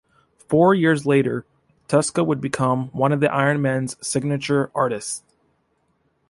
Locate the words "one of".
2.87-3.23